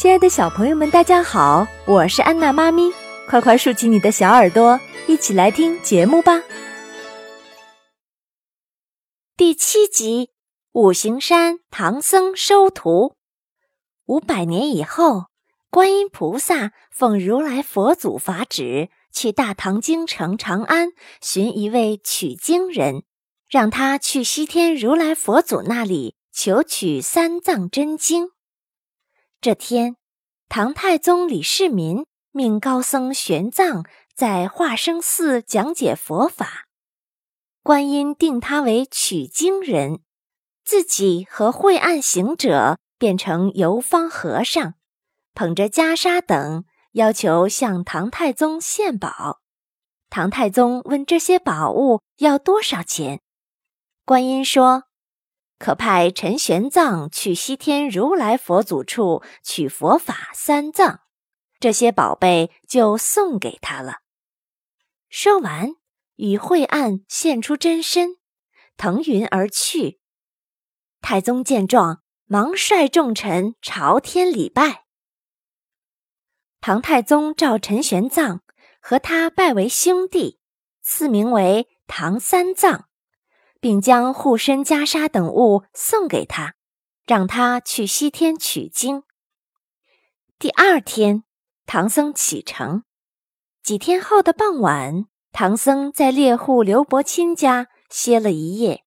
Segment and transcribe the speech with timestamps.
[0.00, 2.90] 亲爱的小朋友们，大家好，我是安娜妈咪，
[3.28, 6.42] 快快竖起你的小耳朵，一起来听节目吧。
[9.36, 10.30] 第七集：
[10.72, 13.16] 五行山唐僧收徒。
[14.06, 15.26] 五百年以后，
[15.68, 23.02] 观音菩萨奉如来佛祖法旨，去大唐京城长安寻一位取经人，
[23.50, 28.30] 让他去西天如来佛祖那里求取三藏真经。
[29.42, 29.96] 这天，
[30.50, 36.66] 唐太宗李世民命高僧玄奘在化生寺讲解佛法，
[37.62, 40.00] 观音定他为取经人，
[40.62, 44.74] 自己和惠岸行者变成游方和尚，
[45.32, 49.40] 捧着袈裟等，要求向唐太宗献宝。
[50.10, 53.22] 唐太宗问这些宝物要多少钱，
[54.04, 54.89] 观音说。
[55.60, 61.00] 可派陈玄奘去西天如来佛祖处取佛法三藏，
[61.60, 63.98] 这些宝贝就送给他了。
[65.10, 65.74] 说完，
[66.16, 68.16] 与惠岸现出真身，
[68.78, 70.00] 腾云而去。
[71.02, 74.86] 太宗见状，忙率众臣朝天礼拜。
[76.62, 78.40] 唐太宗召陈玄奘，
[78.80, 80.40] 和他拜为兄弟，
[80.80, 82.89] 赐名为唐三藏。
[83.60, 86.54] 并将护身袈裟等物送给他，
[87.06, 89.04] 让他去西天取经。
[90.38, 91.24] 第二天，
[91.66, 92.84] 唐僧启程。
[93.62, 98.84] 几天后的傍晚，唐僧在猎户刘伯钦家歇了一夜。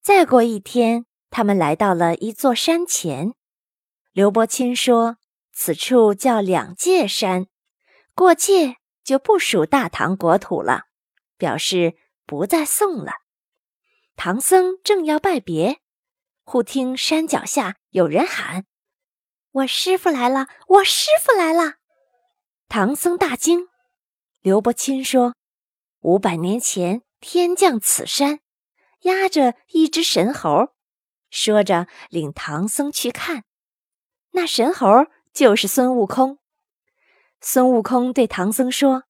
[0.00, 3.34] 再过一天，他们来到了一座山前。
[4.12, 5.18] 刘伯钦说
[5.52, 7.46] ：“此处叫两界山，
[8.14, 10.84] 过界就不属大唐国土了，
[11.36, 13.12] 表示不再送了。”
[14.16, 15.80] 唐僧正要拜别，
[16.44, 18.64] 忽听山脚下有人喊
[19.50, 20.46] ：“我师傅来了！
[20.68, 21.74] 我师傅来了！”
[22.68, 23.68] 唐僧大惊。
[24.40, 25.34] 刘伯钦说
[26.00, 28.40] ：“五百年前天降此山，
[29.00, 30.68] 压着一只神猴。”
[31.28, 33.44] 说着，领唐僧去看。
[34.30, 34.86] 那神猴
[35.32, 36.38] 就是孙悟空。
[37.40, 39.04] 孙悟空对唐僧说：“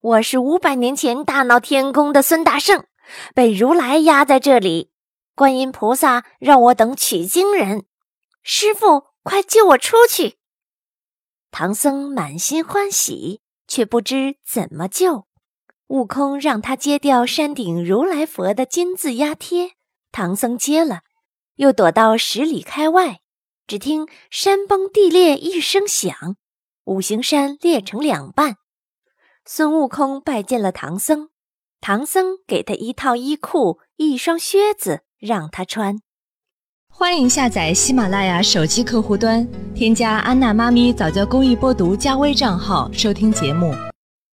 [0.00, 2.86] 我是五百年前大闹天宫的孙大圣。”
[3.34, 4.90] 被如来压在这里，
[5.34, 7.84] 观音菩萨让我等取经人，
[8.42, 10.38] 师傅快救我出去！
[11.50, 15.26] 唐僧满心欢喜，却不知怎么救。
[15.88, 19.72] 悟空让他揭掉山顶如来佛的金字压贴，
[20.12, 21.00] 唐僧接了，
[21.56, 23.20] 又躲到十里开外。
[23.66, 26.36] 只听山崩地裂一声响，
[26.84, 28.56] 五行山裂成两半。
[29.44, 31.30] 孙悟空拜见了唐僧。
[31.80, 35.98] 唐僧给他一套衣裤、一双靴子，让他穿。
[36.90, 43.72] 欢迎下载喜马拉雅手机客户端，添加安娜妈咪早教公益播读加微账号，收听节目。